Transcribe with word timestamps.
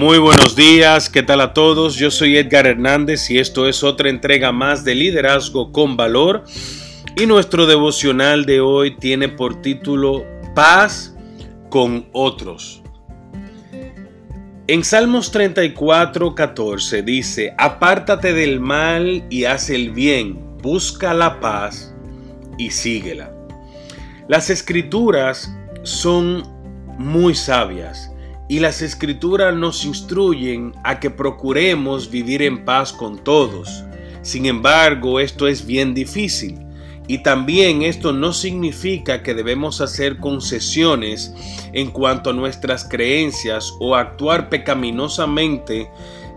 Muy 0.00 0.16
buenos 0.16 0.56
días, 0.56 1.10
¿qué 1.10 1.22
tal 1.22 1.42
a 1.42 1.52
todos? 1.52 1.96
Yo 1.96 2.10
soy 2.10 2.38
Edgar 2.38 2.66
Hernández 2.66 3.30
y 3.30 3.38
esto 3.38 3.68
es 3.68 3.84
otra 3.84 4.08
entrega 4.08 4.50
más 4.50 4.82
de 4.82 4.94
Liderazgo 4.94 5.72
con 5.72 5.98
Valor. 5.98 6.44
Y 7.18 7.26
nuestro 7.26 7.66
devocional 7.66 8.46
de 8.46 8.62
hoy 8.62 8.96
tiene 8.96 9.28
por 9.28 9.60
título 9.60 10.24
Paz 10.54 11.14
con 11.68 12.08
otros. 12.14 12.82
En 14.68 14.84
Salmos 14.84 15.30
34, 15.32 16.34
14 16.34 17.02
dice, 17.02 17.54
Apártate 17.58 18.32
del 18.32 18.58
mal 18.58 19.26
y 19.28 19.44
haz 19.44 19.68
el 19.68 19.90
bien, 19.90 20.56
busca 20.62 21.12
la 21.12 21.40
paz 21.40 21.94
y 22.56 22.70
síguela. 22.70 23.34
Las 24.28 24.48
escrituras 24.48 25.54
son 25.82 26.42
muy 26.96 27.34
sabias 27.34 28.09
y 28.50 28.58
las 28.58 28.82
escrituras 28.82 29.54
nos 29.54 29.84
instruyen 29.84 30.74
a 30.82 30.98
que 30.98 31.08
procuremos 31.08 32.10
vivir 32.10 32.42
en 32.42 32.64
paz 32.64 32.92
con 32.92 33.22
todos. 33.22 33.84
Sin 34.22 34.44
embargo, 34.44 35.20
esto 35.20 35.46
es 35.46 35.64
bien 35.64 35.94
difícil. 35.94 36.58
Y 37.06 37.18
también 37.18 37.82
esto 37.82 38.12
no 38.12 38.32
significa 38.32 39.22
que 39.22 39.34
debemos 39.34 39.80
hacer 39.80 40.16
concesiones 40.16 41.32
en 41.72 41.92
cuanto 41.92 42.30
a 42.30 42.32
nuestras 42.32 42.82
creencias 42.82 43.72
o 43.78 43.94
actuar 43.94 44.48
pecaminosamente 44.48 45.88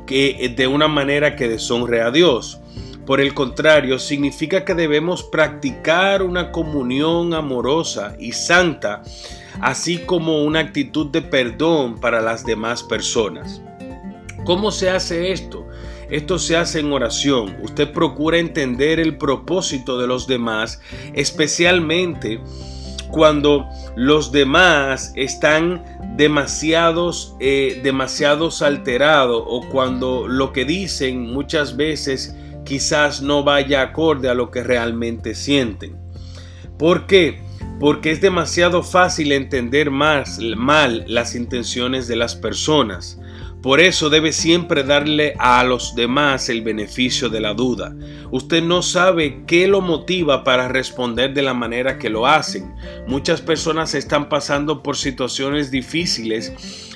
que 0.06 0.54
de 0.56 0.68
una 0.68 0.88
manera 0.88 1.36
que 1.36 1.50
deshonre 1.50 2.02
a 2.02 2.12
Dios. 2.12 2.60
Por 3.06 3.20
el 3.20 3.34
contrario, 3.34 4.00
significa 4.00 4.64
que 4.64 4.76
debemos 4.76 5.24
practicar 5.24 6.24
una 6.24 6.52
comunión 6.52 7.34
amorosa 7.34 8.16
y 8.18 8.32
santa 8.32 9.04
así 9.60 10.00
como 10.00 10.44
una 10.44 10.60
actitud 10.60 11.08
de 11.08 11.22
perdón 11.22 12.00
para 12.00 12.22
las 12.22 12.46
demás 12.46 12.82
personas. 12.84 13.62
¿Cómo 14.46 14.72
se 14.72 14.90
hace 14.90 15.32
esto? 15.32 15.68
Esto 16.10 16.38
se 16.38 16.58
hace 16.58 16.80
en 16.80 16.92
oración. 16.92 17.58
Usted 17.62 17.92
procura 17.92 18.38
entender 18.38 19.00
el 19.00 19.18
propósito 19.18 19.98
de 20.00 20.08
los 20.08 20.28
demás, 20.28 20.82
especialmente 21.14 22.42
cuando 23.10 23.68
los 23.96 24.32
demás 24.32 25.14
están 25.16 25.84
demasiados, 26.18 27.36
eh, 27.40 27.80
demasiados 27.84 28.62
alterados 28.62 29.44
o 29.46 29.62
cuando 29.70 30.28
lo 30.28 30.52
que 30.52 30.66
dicen 30.66 31.32
muchas 31.32 31.78
veces 31.78 32.36
quizás 32.66 33.22
no 33.22 33.44
vaya 33.44 33.82
acorde 33.82 34.30
a 34.30 34.34
lo 34.34 34.52
que 34.52 34.64
realmente 34.64 35.36
sienten. 35.36 35.98
¿Por 36.78 37.08
qué? 37.08 37.40
porque 37.80 38.12
es 38.12 38.22
demasiado 38.22 38.82
fácil 38.82 39.32
entender 39.34 39.92
mal 39.92 41.04
las 41.08 41.36
intenciones 41.36 42.08
de 42.08 42.16
las 42.16 42.36
personas. 42.36 43.20
Por 43.62 43.80
eso 43.80 44.10
debe 44.10 44.34
siempre 44.34 44.84
darle 44.84 45.36
a 45.40 45.64
los 45.64 45.96
demás 45.96 46.50
el 46.50 46.64
beneficio 46.64 47.30
de 47.30 47.40
la 47.40 47.54
duda. 47.54 47.96
Usted 48.30 48.62
no 48.62 48.82
sabe 48.82 49.44
qué 49.48 49.70
lo 49.70 49.80
motiva 49.80 50.44
para 50.44 50.68
responder 50.68 51.34
de 51.34 51.44
la 51.44 51.54
manera 51.54 51.98
que 51.98 52.10
lo 52.10 52.28
hacen. 52.28 52.76
Muchas 53.08 53.40
personas 53.40 53.96
están 53.96 54.28
pasando 54.28 54.84
por 54.84 54.98
situaciones 54.98 55.72
difíciles 55.72 56.54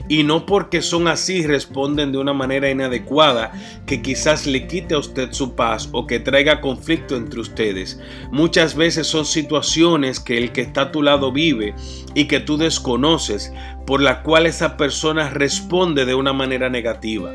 y 0.09 0.23
no 0.23 0.45
porque 0.45 0.81
son 0.81 1.07
así 1.07 1.45
responden 1.45 2.11
de 2.11 2.17
una 2.17 2.33
manera 2.33 2.69
inadecuada 2.69 3.51
que 3.85 4.01
quizás 4.01 4.45
le 4.45 4.67
quite 4.67 4.95
a 4.95 4.99
usted 4.99 5.31
su 5.31 5.55
paz 5.55 5.89
o 5.91 6.05
que 6.05 6.19
traiga 6.19 6.59
conflicto 6.59 7.15
entre 7.15 7.39
ustedes. 7.39 7.99
Muchas 8.31 8.75
veces 8.75 9.07
son 9.07 9.25
situaciones 9.25 10.19
que 10.19 10.37
el 10.37 10.51
que 10.51 10.61
está 10.61 10.81
a 10.81 10.91
tu 10.91 11.01
lado 11.01 11.31
vive 11.31 11.73
y 12.13 12.25
que 12.25 12.39
tú 12.39 12.57
desconoces, 12.57 13.53
por 13.85 14.01
la 14.01 14.23
cual 14.23 14.45
esa 14.45 14.75
persona 14.75 15.29
responde 15.29 16.05
de 16.05 16.15
una 16.15 16.33
negativa. 16.45 17.33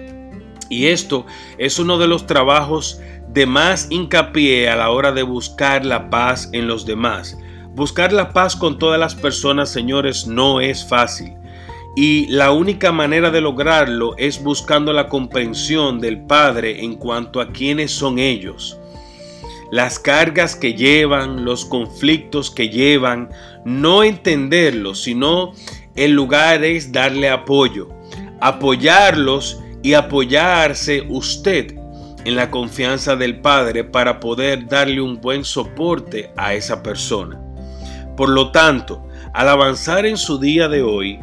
Y 0.68 0.86
esto 0.86 1.26
es 1.58 1.78
uno 1.78 1.98
de 1.98 2.06
los 2.06 2.26
trabajos 2.26 3.00
de 3.28 3.46
más 3.46 3.88
hincapié 3.90 4.68
a 4.68 4.76
la 4.76 4.90
hora 4.90 5.12
de 5.12 5.22
buscar 5.22 5.84
la 5.84 6.10
paz 6.10 6.48
en 6.52 6.66
los 6.66 6.86
demás. 6.86 7.36
Buscar 7.74 8.12
la 8.12 8.32
paz 8.32 8.54
con 8.54 8.78
todas 8.78 9.00
las 9.00 9.14
personas, 9.14 9.70
señores, 9.70 10.26
no 10.26 10.60
es 10.60 10.86
fácil. 10.86 11.32
Y 11.96 12.26
la 12.28 12.52
única 12.52 12.92
manera 12.92 13.30
de 13.30 13.40
lograrlo 13.40 14.14
es 14.16 14.42
buscando 14.42 14.92
la 14.92 15.08
comprensión 15.08 16.00
del 16.00 16.22
Padre 16.24 16.84
en 16.84 16.96
cuanto 16.96 17.40
a 17.40 17.52
quiénes 17.52 17.90
son 17.90 18.18
ellos. 18.18 18.78
Las 19.70 19.98
cargas 19.98 20.54
que 20.54 20.74
llevan, 20.74 21.44
los 21.44 21.64
conflictos 21.64 22.50
que 22.50 22.68
llevan, 22.68 23.30
no 23.64 24.02
entenderlos, 24.04 25.02
sino 25.02 25.52
el 25.94 26.12
lugar 26.12 26.64
es 26.64 26.92
darle 26.92 27.30
apoyo, 27.30 27.88
apoyarlos 28.42 29.60
y 29.82 29.94
apoyarse 29.94 31.06
usted 31.08 31.74
en 32.24 32.36
la 32.36 32.50
confianza 32.50 33.16
del 33.16 33.40
Padre 33.40 33.84
para 33.84 34.20
poder 34.20 34.66
darle 34.66 35.00
un 35.00 35.20
buen 35.20 35.44
soporte 35.44 36.30
a 36.36 36.54
esa 36.54 36.82
persona. 36.82 37.40
Por 38.16 38.28
lo 38.28 38.50
tanto, 38.50 39.06
al 39.32 39.48
avanzar 39.48 40.04
en 40.06 40.16
su 40.16 40.38
día 40.38 40.68
de 40.68 40.82
hoy, 40.82 41.18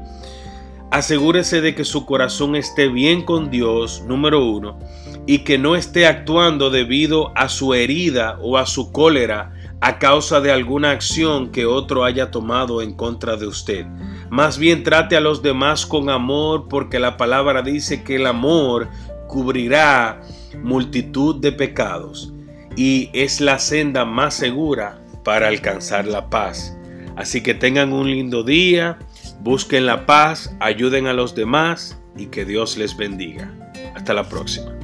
Asegúrese 0.91 1.61
de 1.61 1.75
que 1.75 1.85
su 1.85 2.07
corazón 2.07 2.55
esté 2.55 2.87
bien 2.87 3.21
con 3.21 3.51
Dios, 3.51 4.03
número 4.07 4.43
uno, 4.43 4.79
y 5.27 5.39
que 5.39 5.59
no 5.59 5.75
esté 5.75 6.07
actuando 6.07 6.71
debido 6.71 7.31
a 7.37 7.47
su 7.47 7.75
herida 7.75 8.39
o 8.41 8.57
a 8.57 8.65
su 8.65 8.91
cólera 8.91 9.53
a 9.81 9.99
causa 9.99 10.41
de 10.41 10.51
alguna 10.51 10.91
acción 10.91 11.51
que 11.51 11.65
otro 11.65 12.03
haya 12.03 12.31
tomado 12.31 12.81
en 12.81 12.93
contra 12.93 13.37
de 13.37 13.47
usted. 13.47 13.85
Más 14.29 14.57
bien 14.57 14.83
trate 14.83 15.15
a 15.15 15.21
los 15.21 15.41
demás 15.41 15.85
con 15.85 16.09
amor 16.09 16.67
porque 16.69 16.99
la 16.99 17.17
palabra 17.17 17.61
dice 17.61 18.03
que 18.03 18.17
el 18.17 18.25
amor 18.25 18.89
cubrirá 19.27 20.21
multitud 20.63 21.35
de 21.35 21.51
pecados 21.51 22.33
y 22.75 23.09
es 23.13 23.41
la 23.41 23.59
senda 23.59 24.05
más 24.05 24.33
segura 24.33 24.99
para 25.23 25.47
alcanzar 25.47 26.05
la 26.05 26.29
paz. 26.29 26.75
Así 27.15 27.41
que 27.41 27.53
tengan 27.53 27.93
un 27.93 28.09
lindo 28.09 28.43
día 28.43 28.97
Busquen 29.41 29.85
la 29.85 30.05
paz, 30.05 30.53
ayuden 30.59 31.07
a 31.07 31.13
los 31.13 31.33
demás 31.33 31.97
y 32.17 32.25
que 32.25 32.43
Dios 32.43 32.77
les 32.77 32.97
bendiga. 32.97 33.49
Hasta 33.95 34.13
la 34.13 34.27
próxima. 34.27 34.75